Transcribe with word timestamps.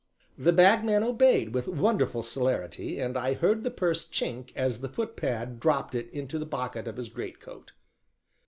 The 0.35 0.51
Bagman 0.51 1.03
obeyed 1.03 1.53
with 1.53 1.67
wonderful 1.67 2.23
celerity, 2.23 2.99
and 2.99 3.15
I 3.15 3.35
heard 3.35 3.61
the 3.61 3.69
purse 3.69 4.07
chink 4.09 4.51
as 4.55 4.81
the 4.81 4.89
footpad 4.89 5.59
dropped 5.59 5.93
it 5.93 6.09
into 6.09 6.39
the 6.39 6.47
pocket 6.47 6.87
of 6.87 6.97
his 6.97 7.07
greatcoat. 7.09 7.73